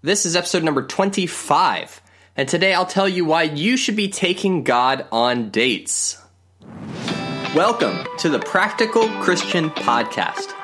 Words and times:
This 0.00 0.26
is 0.26 0.36
episode 0.36 0.62
number 0.62 0.86
25, 0.86 2.00
and 2.36 2.48
today 2.48 2.72
I'll 2.72 2.86
tell 2.86 3.08
you 3.08 3.24
why 3.24 3.42
you 3.42 3.76
should 3.76 3.96
be 3.96 4.06
taking 4.06 4.62
God 4.62 5.04
on 5.10 5.50
dates. 5.50 6.22
Welcome 7.52 8.06
to 8.18 8.28
the 8.28 8.38
Practical 8.38 9.08
Christian 9.20 9.70
Podcast. 9.70 10.54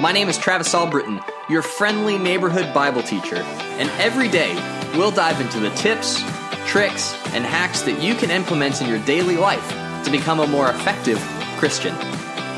My 0.00 0.12
name 0.12 0.28
is 0.28 0.38
Travis 0.38 0.72
Albritton, 0.72 1.20
your 1.48 1.60
friendly 1.60 2.18
neighborhood 2.18 2.72
Bible 2.72 3.02
teacher, 3.02 3.34
and 3.34 3.90
every 4.00 4.28
day 4.28 4.54
we'll 4.96 5.10
dive 5.10 5.40
into 5.40 5.58
the 5.58 5.70
tips, 5.70 6.22
tricks, 6.64 7.14
and 7.34 7.44
hacks 7.44 7.82
that 7.82 8.00
you 8.00 8.14
can 8.14 8.30
implement 8.30 8.80
in 8.80 8.88
your 8.88 9.04
daily 9.04 9.36
life 9.36 9.68
to 10.04 10.10
become 10.12 10.38
a 10.38 10.46
more 10.46 10.70
effective 10.70 11.18
Christian. 11.56 11.96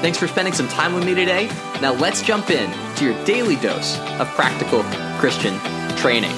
Thanks 0.02 0.18
for 0.18 0.28
spending 0.28 0.52
some 0.52 0.68
time 0.68 0.92
with 0.92 1.06
me 1.06 1.14
today. 1.14 1.46
Now 1.80 1.94
let's 1.94 2.20
jump 2.20 2.50
in 2.50 2.70
to 2.96 3.06
your 3.06 3.24
daily 3.24 3.56
dose 3.56 3.98
of 4.20 4.28
practical 4.34 4.82
Christian 5.18 5.58
training. 6.06 6.36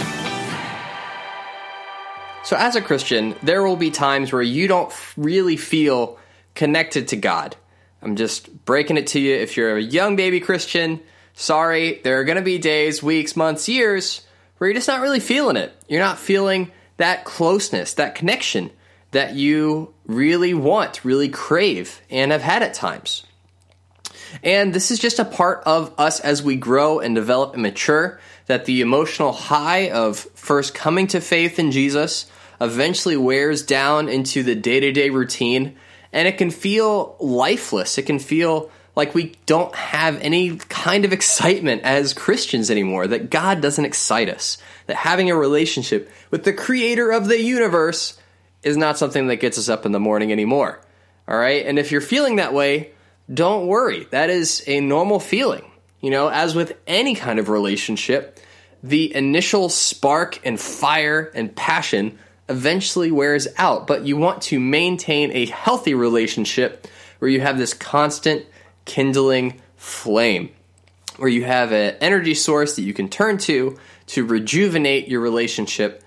So, 2.43 2.57
as 2.57 2.75
a 2.75 2.81
Christian, 2.81 3.35
there 3.43 3.63
will 3.63 3.77
be 3.77 3.91
times 3.91 4.33
where 4.33 4.41
you 4.41 4.67
don't 4.67 4.91
really 5.19 5.59
feel 5.59 6.19
connected 6.55 7.09
to 7.09 7.17
God. 7.17 7.55
I'm 8.01 8.17
just 8.17 8.65
breaking 8.65 8.97
it 8.97 9.09
to 9.09 9.21
you. 9.21 9.35
If 9.35 9.59
you're 9.59 9.77
a 9.77 9.83
young 9.83 10.17
baby 10.17 10.41
Christian, 10.41 11.01
sorry, 11.35 12.01
there 12.03 12.19
are 12.19 12.25
going 12.25 12.39
to 12.39 12.43
be 12.43 12.57
days, 12.57 13.03
weeks, 13.03 13.37
months, 13.37 13.69
years 13.69 14.23
where 14.57 14.71
you're 14.71 14.75
just 14.75 14.89
not 14.89 15.03
really 15.03 15.21
feeling 15.21 15.59
it. 15.59 15.71
You're 15.87 16.01
not 16.01 16.19
feeling 16.19 16.73
that 16.97 17.27
closeness, 17.27 17.93
that 17.95 18.15
connection 18.15 18.71
that 19.11 19.35
you 19.35 19.93
really 20.07 20.55
want, 20.55 21.05
really 21.05 21.29
crave, 21.29 22.01
and 22.09 22.33
have 22.33 22.41
had 22.41 22.63
at 22.63 22.73
times. 22.73 23.23
And 24.43 24.73
this 24.73 24.91
is 24.91 24.99
just 24.99 25.19
a 25.19 25.27
part 25.27 25.63
of 25.67 25.93
us 25.99 26.21
as 26.21 26.43
we 26.43 26.57
grow 26.57 27.01
and 27.01 27.15
develop 27.15 27.53
and 27.53 27.63
mature 27.63 28.19
that 28.49 28.65
the 28.65 28.81
emotional 28.81 29.33
high 29.33 29.91
of 29.91 30.19
first 30.35 30.75
coming 30.75 31.07
to 31.07 31.21
faith 31.21 31.59
in 31.59 31.71
Jesus 31.71 32.27
eventually 32.61 33.17
wears 33.17 33.63
down 33.63 34.09
into 34.09 34.43
the 34.43 34.55
day 34.55 34.81
to 34.81 34.91
day 34.91 35.11
routine. 35.11 35.77
And 36.13 36.27
it 36.27 36.39
can 36.39 36.51
feel 36.51 37.17
lifeless. 37.21 37.99
It 37.99 38.07
can 38.07 38.19
feel 38.19 38.71
like 38.97 39.15
we 39.15 39.37
don't 39.47 39.73
have 39.77 40.21
any 40.21 40.57
kind 40.57 41.05
of 41.05 41.13
excitement 41.13 41.83
as 41.83 42.13
Christians 42.15 42.69
anymore, 42.69 43.07
that 43.07 43.31
God 43.31 43.61
doesn't 43.61 43.85
excite 43.85 44.29
us, 44.29 44.59
that 44.87 44.97
having 44.97 45.31
a 45.31 45.37
relationship 45.37 46.11
with 46.33 46.43
the 46.43 46.53
creator 46.53 47.13
of 47.13 47.29
the 47.29 47.41
universe 47.41 48.19
is 48.65 48.77
not 48.77 48.99
something 48.99 49.29
that 49.29 49.37
gets 49.37 49.57
us 49.57 49.69
up 49.69 49.87
in 49.87 49.93
the 49.93 50.01
morning 50.01 50.33
anymore. 50.33 50.81
All 51.29 51.39
right? 51.39 51.65
And 51.65 51.79
if 51.79 51.93
you're 51.93 52.01
feeling 52.01 52.37
that 52.37 52.53
way, 52.55 52.91
don't 53.33 53.69
worry. 53.69 54.09
That 54.11 54.31
is 54.31 54.65
a 54.67 54.81
normal 54.81 55.21
feeling. 55.21 55.68
You 56.01 56.11
know, 56.11 56.29
as 56.29 56.55
with 56.55 56.77
any 56.87 57.15
kind 57.15 57.39
of 57.39 57.49
relationship, 57.49 58.39
the 58.83 59.15
initial 59.15 59.69
spark 59.69 60.41
and 60.45 60.61
fire 60.61 61.31
and 61.35 61.55
passion 61.55 62.19
eventually 62.49 63.11
wears 63.11 63.49
out, 63.57 63.87
but 63.87 64.05
you 64.07 64.17
want 64.17 64.43
to 64.43 64.61
maintain 64.61 65.33
a 65.33 65.47
healthy 65.47 65.95
relationship 65.95 66.87
where 67.19 67.31
you 67.31 67.41
have 67.41 67.59
this 67.59 67.75
constant 67.75 68.47
kindling 68.85 69.61
flame, 69.77 70.51
where 71.17 71.29
you 71.29 71.45
have 71.45 71.73
an 71.73 71.97
energy 72.01 72.35
source 72.35 72.77
that 72.77 72.83
you 72.83 72.95
can 72.95 73.09
turn 73.09 73.39
to 73.39 73.77
to 74.07 74.25
rejuvenate 74.25 75.09
your 75.09 75.21
relationship 75.21 76.03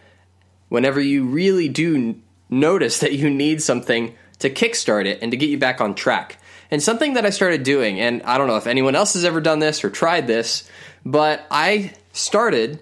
whenever 0.69 1.01
you 1.01 1.25
really 1.25 1.67
do 1.67 2.15
notice 2.49 2.99
that 2.99 3.13
you 3.13 3.29
need 3.29 3.61
something 3.61 4.15
to 4.39 4.49
kickstart 4.49 5.05
it 5.05 5.19
and 5.21 5.31
to 5.31 5.37
get 5.37 5.49
you 5.49 5.57
back 5.57 5.81
on 5.81 5.93
track. 5.93 6.40
And 6.71 6.81
something 6.81 7.15
that 7.15 7.25
I 7.25 7.29
started 7.31 7.63
doing, 7.63 7.99
and 7.99 8.23
I 8.23 8.37
don't 8.37 8.47
know 8.47 8.55
if 8.55 8.65
anyone 8.65 8.95
else 8.95 9.13
has 9.13 9.25
ever 9.25 9.41
done 9.41 9.59
this 9.59 9.83
or 9.83 9.89
tried 9.89 10.25
this, 10.25 10.69
but 11.05 11.45
I 11.51 11.93
started 12.13 12.79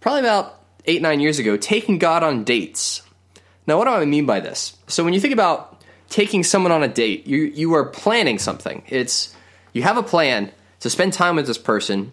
probably 0.00 0.20
about 0.20 0.60
eight, 0.84 1.00
nine 1.00 1.20
years 1.20 1.38
ago 1.38 1.56
taking 1.56 1.98
God 1.98 2.22
on 2.22 2.44
dates. 2.44 3.02
Now, 3.66 3.78
what 3.78 3.86
do 3.86 3.92
I 3.92 4.04
mean 4.04 4.26
by 4.26 4.40
this? 4.40 4.76
So, 4.88 5.02
when 5.02 5.14
you 5.14 5.20
think 5.20 5.32
about 5.32 5.80
taking 6.10 6.44
someone 6.44 6.70
on 6.70 6.82
a 6.82 6.88
date, 6.88 7.26
you, 7.26 7.38
you 7.38 7.72
are 7.74 7.86
planning 7.86 8.38
something. 8.38 8.82
It's 8.88 9.34
you 9.72 9.82
have 9.82 9.96
a 9.96 10.02
plan 10.02 10.52
to 10.80 10.90
spend 10.90 11.14
time 11.14 11.36
with 11.36 11.46
this 11.46 11.56
person, 11.56 12.12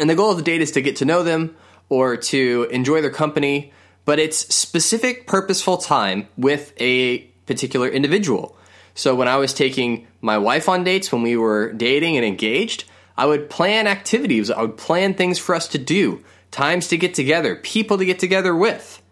and 0.00 0.10
the 0.10 0.16
goal 0.16 0.32
of 0.32 0.36
the 0.36 0.42
date 0.42 0.60
is 0.60 0.72
to 0.72 0.82
get 0.82 0.96
to 0.96 1.04
know 1.04 1.22
them 1.22 1.56
or 1.88 2.16
to 2.16 2.66
enjoy 2.70 3.00
their 3.00 3.10
company, 3.10 3.72
but 4.04 4.18
it's 4.18 4.52
specific, 4.52 5.28
purposeful 5.28 5.76
time 5.76 6.26
with 6.36 6.72
a 6.80 7.18
particular 7.46 7.88
individual. 7.88 8.56
So 8.94 9.14
when 9.14 9.28
I 9.28 9.36
was 9.36 9.54
taking 9.54 10.06
my 10.20 10.38
wife 10.38 10.68
on 10.68 10.84
dates 10.84 11.12
when 11.12 11.22
we 11.22 11.36
were 11.36 11.72
dating 11.72 12.16
and 12.16 12.24
engaged, 12.24 12.84
I 13.16 13.26
would 13.26 13.50
plan 13.50 13.86
activities, 13.86 14.50
I 14.50 14.62
would 14.62 14.76
plan 14.76 15.14
things 15.14 15.38
for 15.38 15.54
us 15.54 15.68
to 15.68 15.78
do, 15.78 16.24
times 16.50 16.88
to 16.88 16.96
get 16.96 17.14
together, 17.14 17.56
people 17.56 17.98
to 17.98 18.04
get 18.04 18.18
together 18.18 18.54
with. 18.54 19.02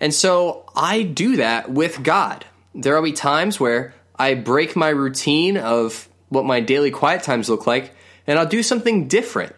And 0.00 0.14
so 0.14 0.64
I 0.76 1.02
do 1.02 1.36
that 1.36 1.70
with 1.70 2.02
God. 2.02 2.44
There 2.74 2.94
will 2.94 3.02
be 3.02 3.12
times 3.12 3.58
where 3.58 3.94
I 4.18 4.34
break 4.34 4.76
my 4.76 4.88
routine 4.88 5.56
of 5.56 6.08
what 6.28 6.44
my 6.44 6.60
daily 6.60 6.90
quiet 6.90 7.22
times 7.22 7.48
look 7.48 7.66
like, 7.66 7.94
and 8.26 8.38
I'll 8.38 8.46
do 8.46 8.62
something 8.62 9.08
different. 9.08 9.54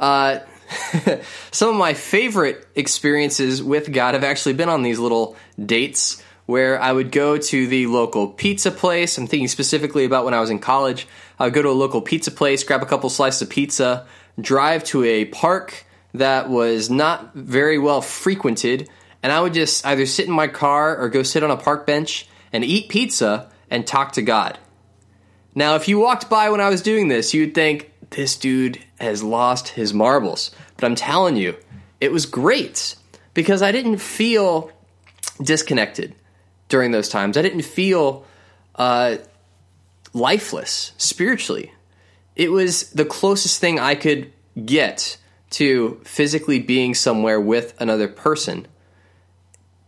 Uh, 0.00 0.40
some 1.50 1.68
of 1.68 1.76
my 1.76 1.94
favorite 1.94 2.66
experiences 2.74 3.62
with 3.62 3.92
God 3.92 4.14
have 4.14 4.24
actually 4.24 4.54
been 4.54 4.68
on 4.68 4.82
these 4.82 4.98
little 4.98 5.36
dates 5.64 6.22
where 6.46 6.80
I 6.80 6.92
would 6.92 7.12
go 7.12 7.38
to 7.38 7.66
the 7.66 7.86
local 7.86 8.28
pizza 8.28 8.70
place. 8.70 9.16
I'm 9.16 9.26
thinking 9.26 9.48
specifically 9.48 10.04
about 10.04 10.24
when 10.24 10.34
I 10.34 10.40
was 10.40 10.50
in 10.50 10.58
college. 10.58 11.06
I 11.38 11.44
would 11.44 11.54
go 11.54 11.62
to 11.62 11.70
a 11.70 11.72
local 11.72 12.02
pizza 12.02 12.30
place, 12.30 12.64
grab 12.64 12.82
a 12.82 12.86
couple 12.86 13.08
slices 13.10 13.42
of 13.42 13.50
pizza, 13.50 14.06
drive 14.40 14.84
to 14.84 15.04
a 15.04 15.26
park 15.26 15.84
that 16.14 16.48
was 16.48 16.90
not 16.90 17.34
very 17.34 17.78
well 17.78 18.02
frequented, 18.02 18.88
and 19.22 19.32
I 19.32 19.40
would 19.40 19.54
just 19.54 19.86
either 19.86 20.04
sit 20.04 20.26
in 20.26 20.32
my 20.32 20.48
car 20.48 20.96
or 20.96 21.08
go 21.08 21.22
sit 21.22 21.42
on 21.42 21.50
a 21.50 21.56
park 21.56 21.86
bench 21.86 22.28
and 22.52 22.64
eat 22.64 22.88
pizza 22.88 23.50
and 23.70 23.86
talk 23.86 24.12
to 24.12 24.22
God. 24.22 24.58
Now, 25.54 25.74
if 25.76 25.88
you 25.88 25.98
walked 25.98 26.28
by 26.28 26.50
when 26.50 26.60
I 26.60 26.68
was 26.68 26.82
doing 26.82 27.08
this, 27.08 27.34
you'd 27.34 27.54
think, 27.54 27.90
this 28.10 28.36
dude 28.36 28.78
has 29.00 29.22
lost 29.22 29.68
his 29.68 29.94
marbles. 29.94 30.50
But 30.76 30.84
I'm 30.84 30.94
telling 30.94 31.36
you, 31.36 31.56
it 32.00 32.12
was 32.12 32.26
great 32.26 32.96
because 33.32 33.62
I 33.62 33.72
didn't 33.72 33.98
feel 33.98 34.70
disconnected 35.42 36.14
during 36.72 36.90
those 36.90 37.10
times. 37.10 37.36
I 37.36 37.42
didn't 37.42 37.62
feel 37.62 38.24
uh, 38.76 39.16
lifeless 40.14 40.92
spiritually. 40.96 41.70
It 42.34 42.50
was 42.50 42.88
the 42.92 43.04
closest 43.04 43.60
thing 43.60 43.78
I 43.78 43.94
could 43.94 44.32
get 44.64 45.18
to 45.50 46.00
physically 46.04 46.60
being 46.60 46.94
somewhere 46.94 47.38
with 47.38 47.78
another 47.78 48.08
person. 48.08 48.66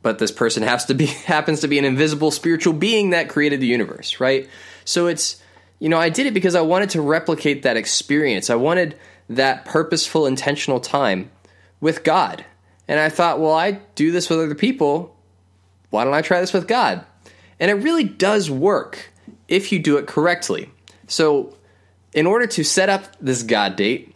But 0.03 0.19
this 0.19 0.31
person 0.31 0.63
has 0.73 0.85
to 0.85 0.95
be 0.95 1.07
happens 1.07 1.61
to 1.61 1.69
be 1.69 1.79
an 1.79 1.87
invisible 1.87 2.31
spiritual 2.31 2.75
being 2.75 3.11
that 3.11 3.31
created 3.31 3.61
the 3.61 3.67
universe, 3.67 4.21
right? 4.21 4.47
So 4.85 5.07
it's 5.07 5.43
you 5.79 5.89
know, 5.89 5.99
I 5.99 6.11
did 6.11 6.27
it 6.27 6.35
because 6.35 6.55
I 6.55 6.61
wanted 6.61 6.91
to 6.91 7.01
replicate 7.01 7.63
that 7.63 7.79
experience. 7.79 8.51
I 8.51 8.57
wanted 8.57 8.99
that 9.31 9.65
purposeful 9.65 10.27
intentional 10.27 10.81
time 10.81 11.31
with 11.81 12.05
God. 12.05 12.45
And 12.87 13.01
I 13.01 13.09
thought, 13.09 13.41
well, 13.41 13.55
I 13.55 13.73
do 13.95 14.13
this 14.13 14.29
with 14.29 14.39
other 14.39 14.55
people 14.55 15.14
why 15.95 16.05
don't 16.05 16.13
I 16.13 16.23
try 16.23 16.41
this 16.41 16.53
with 16.53 16.67
God? 16.67 17.07
And 17.61 17.71
it 17.71 17.75
really 17.75 18.05
does 18.05 18.51
work 18.51 19.11
if 19.47 19.71
you 19.71 19.79
do 19.79 19.97
it 19.97 20.09
correctly. 20.09 20.71
So, 21.07 21.57
in 22.13 22.27
order 22.27 22.47
to 22.49 22.65
set 22.65 22.89
up 22.89 23.05
this 23.21 23.45
God 23.45 23.77
date, 23.77 24.15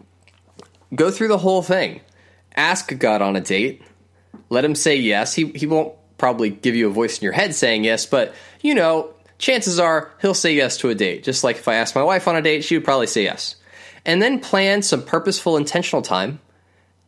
go 0.95 1.11
through 1.11 1.29
the 1.29 1.39
whole 1.39 1.63
thing. 1.63 2.01
Ask 2.57 2.97
God 2.99 3.23
on 3.23 3.37
a 3.37 3.41
date. 3.41 3.83
Let 4.51 4.65
him 4.65 4.75
say 4.75 4.97
yes. 4.97 5.35
He, 5.35 5.47
he 5.53 5.67
won't 5.67 5.95
probably 6.17 6.51
give 6.51 6.75
you 6.75 6.89
a 6.89 6.93
voice 6.93 7.19
in 7.19 7.23
your 7.25 7.33
head 7.33 7.55
saying 7.55 7.85
yes, 7.85 8.07
but 8.07 8.35
you 8.61 8.75
know, 8.75 9.15
chances 9.39 9.79
are 9.79 10.13
he'll 10.21 10.35
say 10.35 10.55
yes 10.55 10.79
to 10.79 10.89
a 10.89 10.95
date. 10.97 11.23
Just 11.23 11.45
like 11.45 11.57
if 11.57 11.69
I 11.69 11.75
asked 11.75 11.95
my 11.95 12.03
wife 12.03 12.27
on 12.27 12.35
a 12.35 12.43
date, 12.43 12.65
she 12.65 12.77
would 12.77 12.85
probably 12.85 13.07
say 13.07 13.23
yes. 13.23 13.55
And 14.05 14.21
then 14.21 14.41
plan 14.41 14.83
some 14.83 15.05
purposeful, 15.05 15.57
intentional 15.57 16.03
time 16.03 16.41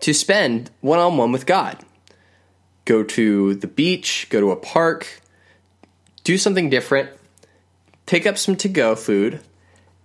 to 0.01 0.15
spend 0.15 0.71
one 0.81 1.01
on 1.01 1.17
one 1.17 1.33
with 1.33 1.45
God 1.45 1.85
go 2.91 3.05
to 3.05 3.55
the 3.55 3.69
beach, 3.69 4.27
go 4.31 4.41
to 4.41 4.51
a 4.51 4.57
park, 4.57 5.21
do 6.25 6.37
something 6.37 6.69
different, 6.69 7.09
pick 8.07 8.27
up 8.27 8.37
some 8.37 8.57
to 8.57 8.69
go 8.69 8.97
food, 8.97 9.41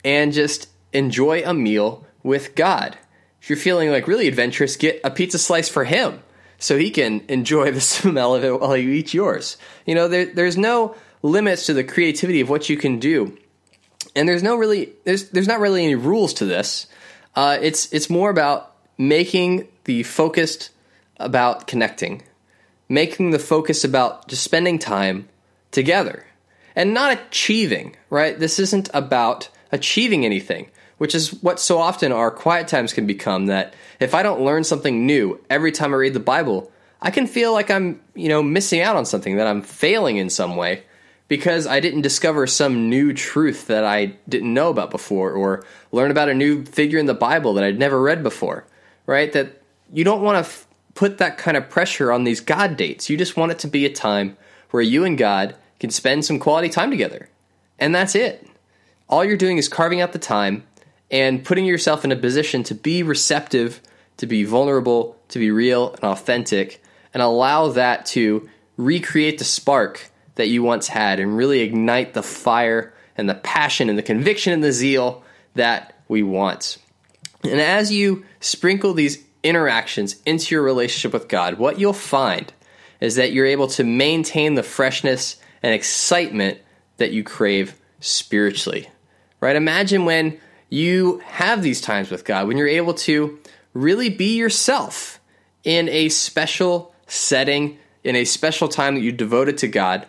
and 0.04 0.32
just 0.32 0.70
enjoy 0.94 1.42
a 1.44 1.52
meal 1.52 2.06
with 2.22 2.54
God. 2.54 2.96
If 3.42 3.50
you're 3.50 3.58
feeling 3.58 3.90
like 3.90 4.08
really 4.08 4.28
adventurous, 4.28 4.76
get 4.76 5.02
a 5.04 5.10
pizza 5.10 5.40
slice 5.40 5.68
for 5.68 5.84
Him 5.84 6.22
so 6.60 6.78
He 6.78 6.92
can 6.92 7.24
enjoy 7.28 7.72
the 7.72 7.82
smell 7.82 8.36
of 8.36 8.44
it 8.44 8.62
while 8.62 8.78
you 8.78 8.92
eat 8.92 9.16
yours. 9.16 9.58
You 9.88 9.96
know, 9.96 10.08
there, 10.08 10.28
there's 10.28 10.56
no 10.56 10.96
limits 11.24 11.66
to 11.66 11.74
the 11.74 11.84
creativity 11.84 12.42
of 12.42 12.50
what 12.50 12.70
you 12.70 12.78
can 12.78 13.00
do. 13.00 13.36
And 14.16 14.30
there's 14.30 14.44
no 14.44 14.56
really 14.56 14.94
there's 15.06 15.32
there's 15.32 15.48
not 15.48 15.60
really 15.60 15.84
any 15.84 15.96
rules 15.96 16.36
to 16.36 16.46
this. 16.46 16.86
Uh, 17.34 17.58
it's 17.60 17.92
it's 17.92 18.12
more 18.12 18.30
about 18.30 18.76
making 18.96 19.68
the 19.86 20.04
focused 20.04 20.70
about 21.18 21.66
connecting 21.66 22.22
making 22.88 23.32
the 23.32 23.40
focus 23.40 23.84
about 23.84 24.28
just 24.28 24.44
spending 24.44 24.80
time 24.80 25.28
together 25.72 26.26
and 26.76 26.94
not 26.94 27.12
achieving, 27.14 27.96
right? 28.10 28.38
This 28.38 28.60
isn't 28.60 28.90
about 28.94 29.50
achieving 29.72 30.26
anything. 30.26 30.70
which 30.98 31.16
is 31.16 31.42
what 31.44 31.60
so 31.60 31.80
often 31.80 32.12
our 32.12 32.32
quiet 32.32 32.68
times 32.68 32.94
can 32.94 33.06
become 33.06 33.48
that 33.48 33.74
if 34.00 34.14
I 34.14 34.24
don't 34.24 34.42
learn 34.42 34.64
something 34.64 35.06
new 35.06 35.40
every 35.50 35.72
time 35.72 35.94
I 35.94 35.98
read 35.98 36.14
the 36.14 36.20
Bible, 36.20 36.72
I 37.02 37.12
can 37.12 37.28
feel 37.28 37.54
like 37.54 37.70
I'm, 37.70 38.02
you 38.14 38.30
know, 38.30 38.42
missing 38.42 38.82
out 38.82 38.96
on 38.96 39.06
something, 39.06 39.38
that 39.38 39.48
I'm 39.48 39.62
failing 39.62 40.18
in 40.18 40.30
some 40.30 40.56
way 40.56 40.84
because 41.28 41.68
I 41.68 41.80
didn't 41.80 42.02
discover 42.02 42.48
some 42.48 42.90
new 42.90 43.14
truth 43.14 43.68
that 43.68 43.84
I 43.84 44.18
didn't 44.30 44.54
know 44.54 44.70
about 44.70 44.92
before 44.92 45.32
or 45.32 45.66
learn 45.92 46.12
about 46.12 46.30
a 46.30 46.34
new 46.34 46.64
figure 46.66 47.00
in 47.00 47.08
the 47.08 47.14
Bible 47.14 47.56
that 47.56 47.64
I'd 47.64 47.80
never 47.80 48.02
read 48.02 48.24
before, 48.24 48.66
right? 49.06 49.32
That 49.34 49.62
you 49.92 50.04
don't 50.04 50.22
want 50.22 50.46
to 50.46 50.52
put 50.96 51.20
that 51.20 51.38
kind 51.38 51.56
of 51.56 51.70
pressure 51.70 52.12
on 52.12 52.24
these 52.24 52.40
God 52.40 52.76
dates. 52.76 53.10
You 53.10 53.18
just 53.18 53.38
want 53.38 53.52
it 53.52 53.60
to 53.60 53.68
be 53.68 53.86
a 53.86 53.92
time 53.92 54.38
where 54.72 54.82
you 54.82 55.04
and 55.04 55.18
God 55.18 55.56
can 55.80 55.90
spend 55.90 56.26
some 56.26 56.40
quality 56.40 56.70
time 56.70 56.90
together. 56.90 57.30
And 57.78 57.94
that's 57.94 58.16
it. 58.16 58.48
All 59.08 59.24
you're 59.24 59.38
doing 59.38 59.58
is 59.58 59.68
carving 59.68 60.02
out 60.02 60.14
the 60.14 60.20
time 60.20 60.64
and 61.12 61.44
putting 61.44 61.66
yourself 61.66 62.04
in 62.04 62.12
a 62.12 62.16
position 62.16 62.64
to 62.64 62.76
be 62.76 63.04
receptive, 63.04 63.82
to 64.18 64.26
be 64.26 64.44
vulnerable, 64.44 65.18
to 65.28 65.38
be 65.38 65.52
real 65.52 65.94
and 65.94 66.06
authentic, 66.06 66.82
and 67.14 67.22
allow 67.22 67.70
that 67.70 68.06
to 68.08 68.50
recreate 68.78 69.38
the 69.38 69.44
spark 69.44 70.10
that 70.36 70.48
you 70.48 70.64
once 70.64 70.88
had 70.88 71.20
and 71.20 71.38
really 71.38 71.62
ignite 71.62 72.14
the 72.14 72.24
fire 72.24 72.94
and 73.18 73.30
the 73.30 73.36
passion 73.36 73.90
and 73.90 73.98
the 73.98 74.04
conviction 74.04 74.54
and 74.54 74.64
the 74.64 74.72
zeal 74.72 75.24
that 75.54 75.98
we 76.08 76.24
want. 76.24 76.78
And 77.44 77.62
as 77.62 77.92
you 77.92 78.26
sprinkle 78.40 78.94
these 78.94 79.24
interactions 79.46 80.22
into 80.26 80.56
your 80.56 80.64
relationship 80.64 81.14
with 81.14 81.28
God, 81.30 81.58
what 81.58 81.80
you'll 81.80 81.94
find 81.94 82.52
is 83.00 83.16
that 83.16 83.32
you're 83.32 83.46
able 83.46 83.68
to 83.68 83.84
maintain 83.84 84.56
the 84.56 84.64
freshness 84.64 85.38
and 85.62 85.74
excitement 85.74 86.60
that 86.98 87.12
you 87.12 87.24
crave 87.24 87.76
spiritually. 88.00 88.90
Right? 89.40 89.56
Imagine 89.56 90.06
when 90.06 90.40
you 90.70 91.22
have 91.26 91.62
these 91.62 91.80
times 91.80 92.10
with 92.10 92.26
God, 92.26 92.48
when 92.48 92.58
you're 92.58 92.68
able 92.68 92.96
to 92.96 93.40
really 93.74 94.10
be 94.10 94.38
yourself 94.38 95.20
in 95.64 95.88
a 95.90 96.10
special 96.10 96.94
setting, 97.08 97.78
in 98.04 98.16
a 98.16 98.26
special 98.26 98.68
time 98.68 98.96
that 98.96 99.02
you 99.02 99.12
devoted 99.12 99.58
to 99.60 99.68
God, 99.68 100.08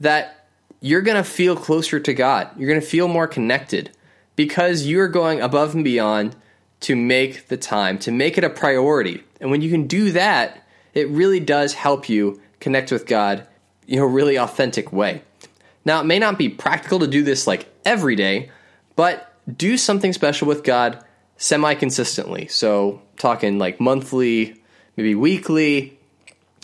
that 0.00 0.48
you're 0.80 1.02
going 1.02 1.16
to 1.16 1.28
feel 1.28 1.54
closer 1.54 2.00
to 2.00 2.12
God. 2.12 2.48
You're 2.58 2.68
going 2.68 2.80
to 2.80 2.86
feel 2.86 3.06
more 3.06 3.28
connected 3.28 3.90
because 4.34 4.86
you're 4.86 5.08
going 5.08 5.40
above 5.40 5.74
and 5.74 5.84
beyond 5.84 6.34
to 6.82 6.96
make 6.96 7.48
the 7.48 7.56
time, 7.56 7.98
to 8.00 8.10
make 8.10 8.38
it 8.38 8.44
a 8.44 8.50
priority. 8.50 9.22
And 9.40 9.50
when 9.50 9.62
you 9.62 9.70
can 9.70 9.86
do 9.86 10.12
that, 10.12 10.66
it 10.94 11.08
really 11.08 11.40
does 11.40 11.74
help 11.74 12.08
you 12.08 12.40
connect 12.60 12.92
with 12.92 13.06
God 13.06 13.46
in 13.86 13.98
a 13.98 14.06
really 14.06 14.38
authentic 14.38 14.92
way. 14.92 15.22
Now, 15.84 16.00
it 16.00 16.04
may 16.04 16.18
not 16.18 16.38
be 16.38 16.48
practical 16.48 17.00
to 17.00 17.06
do 17.06 17.22
this 17.22 17.46
like 17.46 17.66
every 17.84 18.14
day, 18.14 18.50
but 18.94 19.34
do 19.56 19.76
something 19.76 20.12
special 20.12 20.46
with 20.46 20.62
God 20.62 21.04
semi 21.36 21.74
consistently. 21.74 22.46
So, 22.48 23.02
talking 23.16 23.58
like 23.58 23.80
monthly, 23.80 24.62
maybe 24.96 25.14
weekly. 25.14 25.98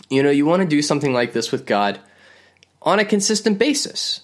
You 0.09 0.23
know, 0.23 0.31
you 0.31 0.45
want 0.45 0.61
to 0.61 0.67
do 0.67 0.81
something 0.81 1.13
like 1.13 1.33
this 1.33 1.51
with 1.51 1.65
God 1.65 1.99
on 2.81 2.99
a 2.99 3.05
consistent 3.05 3.59
basis. 3.59 4.21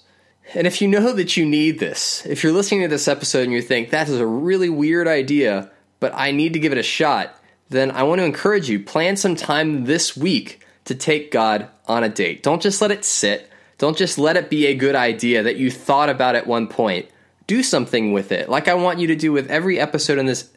And 0.53 0.67
if 0.67 0.81
you 0.81 0.87
know 0.87 1.11
that 1.13 1.35
you 1.35 1.45
need 1.45 1.79
this, 1.79 2.25
if 2.25 2.43
you're 2.43 2.53
listening 2.53 2.81
to 2.81 2.87
this 2.87 3.07
episode 3.07 3.43
and 3.43 3.51
you 3.51 3.61
think 3.61 3.89
that 3.89 4.07
is 4.07 4.19
a 4.19 4.25
really 4.25 4.69
weird 4.69 5.07
idea, 5.07 5.71
but 6.05 6.13
I 6.15 6.29
need 6.29 6.53
to 6.53 6.59
give 6.59 6.71
it 6.71 6.77
a 6.77 6.83
shot, 6.83 7.35
then 7.69 7.89
I 7.89 8.03
want 8.03 8.19
to 8.19 8.25
encourage 8.25 8.69
you 8.69 8.79
plan 8.79 9.17
some 9.17 9.35
time 9.35 9.85
this 9.85 10.15
week 10.15 10.63
to 10.83 10.93
take 10.93 11.31
God 11.31 11.67
on 11.87 12.03
a 12.03 12.09
date. 12.09 12.43
Don't 12.43 12.61
just 12.61 12.79
let 12.79 12.91
it 12.91 13.03
sit. 13.03 13.49
Don't 13.79 13.97
just 13.97 14.19
let 14.19 14.37
it 14.37 14.47
be 14.47 14.67
a 14.67 14.75
good 14.75 14.93
idea 14.93 15.41
that 15.41 15.55
you 15.55 15.71
thought 15.71 16.09
about 16.09 16.35
at 16.35 16.45
one 16.45 16.67
point. 16.67 17.07
Do 17.47 17.63
something 17.63 18.13
with 18.13 18.31
it. 18.31 18.49
Like 18.49 18.67
I 18.67 18.75
want 18.75 18.99
you 18.99 19.07
to 19.07 19.15
do 19.15 19.31
with 19.31 19.49
every 19.49 19.79
episode 19.79 20.19
in 20.19 20.27
this 20.27 20.47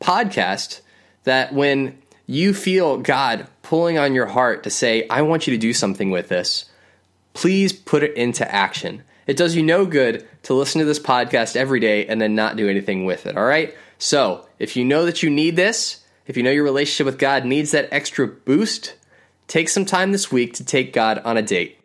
podcast 0.00 0.80
that 1.24 1.52
when 1.52 1.98
you 2.26 2.54
feel 2.54 2.96
God 2.96 3.46
pulling 3.60 3.98
on 3.98 4.14
your 4.14 4.24
heart 4.24 4.62
to 4.62 4.70
say, 4.70 5.06
I 5.08 5.20
want 5.20 5.46
you 5.46 5.52
to 5.52 5.60
do 5.60 5.74
something 5.74 6.12
with 6.12 6.30
this, 6.30 6.64
please 7.34 7.74
put 7.74 8.02
it 8.02 8.16
into 8.16 8.50
action. 8.50 9.02
It 9.26 9.36
does 9.36 9.54
you 9.54 9.62
no 9.62 9.84
good 9.84 10.26
to 10.44 10.54
listen 10.54 10.78
to 10.78 10.86
this 10.86 10.98
podcast 10.98 11.56
every 11.56 11.80
day 11.80 12.06
and 12.06 12.22
then 12.22 12.34
not 12.34 12.56
do 12.56 12.70
anything 12.70 13.04
with 13.04 13.26
it, 13.26 13.36
all 13.36 13.44
right? 13.44 13.74
So, 14.04 14.46
if 14.58 14.76
you 14.76 14.84
know 14.84 15.06
that 15.06 15.22
you 15.22 15.30
need 15.30 15.56
this, 15.56 16.04
if 16.26 16.36
you 16.36 16.42
know 16.42 16.50
your 16.50 16.62
relationship 16.62 17.06
with 17.06 17.18
God 17.18 17.46
needs 17.46 17.70
that 17.70 17.88
extra 17.90 18.28
boost, 18.28 18.96
take 19.46 19.70
some 19.70 19.86
time 19.86 20.12
this 20.12 20.30
week 20.30 20.52
to 20.54 20.64
take 20.64 20.92
God 20.92 21.20
on 21.24 21.38
a 21.38 21.42
date. 21.42 21.78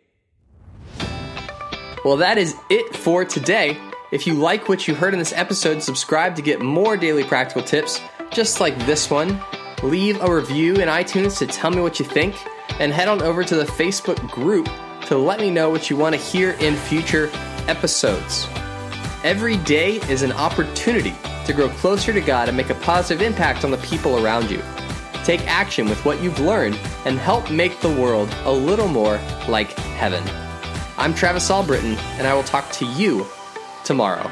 Well, 2.04 2.18
that 2.18 2.36
is 2.36 2.54
it 2.68 2.94
for 2.94 3.24
today. 3.24 3.74
If 4.12 4.26
you 4.26 4.34
like 4.34 4.68
what 4.68 4.86
you 4.86 4.94
heard 4.94 5.14
in 5.14 5.18
this 5.18 5.32
episode, 5.32 5.82
subscribe 5.82 6.36
to 6.36 6.42
get 6.42 6.60
more 6.60 6.94
daily 6.98 7.24
practical 7.24 7.62
tips 7.62 8.02
just 8.30 8.60
like 8.60 8.76
this 8.84 9.10
one. 9.10 9.40
Leave 9.82 10.20
a 10.20 10.30
review 10.30 10.74
in 10.74 10.90
iTunes 10.90 11.38
to 11.38 11.46
tell 11.46 11.70
me 11.70 11.80
what 11.80 11.98
you 11.98 12.04
think, 12.04 12.36
and 12.78 12.92
head 12.92 13.08
on 13.08 13.22
over 13.22 13.44
to 13.44 13.56
the 13.56 13.64
Facebook 13.64 14.30
group 14.30 14.68
to 15.06 15.16
let 15.16 15.40
me 15.40 15.50
know 15.50 15.70
what 15.70 15.88
you 15.88 15.96
want 15.96 16.14
to 16.14 16.20
hear 16.20 16.50
in 16.60 16.76
future 16.76 17.30
episodes. 17.66 18.46
Every 19.24 19.56
day 19.56 20.02
is 20.10 20.20
an 20.20 20.32
opportunity 20.32 21.14
to 21.50 21.56
grow 21.56 21.68
closer 21.68 22.12
to 22.12 22.20
God 22.20 22.46
and 22.46 22.56
make 22.56 22.70
a 22.70 22.74
positive 22.76 23.22
impact 23.22 23.64
on 23.64 23.72
the 23.72 23.78
people 23.78 24.24
around 24.24 24.48
you. 24.50 24.62
Take 25.24 25.40
action 25.48 25.88
with 25.88 26.04
what 26.04 26.22
you've 26.22 26.38
learned 26.38 26.78
and 27.04 27.18
help 27.18 27.50
make 27.50 27.80
the 27.80 27.90
world 27.90 28.32
a 28.44 28.52
little 28.52 28.86
more 28.86 29.16
like 29.48 29.72
heaven. 29.72 30.22
I'm 30.96 31.12
Travis 31.12 31.50
Albritton, 31.50 31.96
and 32.18 32.26
I 32.26 32.34
will 32.34 32.44
talk 32.44 32.70
to 32.72 32.86
you 32.86 33.26
tomorrow. 33.84 34.30